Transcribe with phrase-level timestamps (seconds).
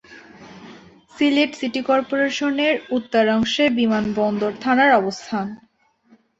[1.15, 5.47] Sylhet city কর্পোরেশনের উত্তরাংশে বিমানবন্দর থানার অবস্থান।